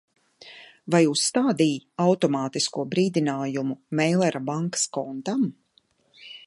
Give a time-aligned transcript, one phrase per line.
[0.95, 5.47] Vai uzstādīji automātisko brīdinājumu Meilera bankas kontam?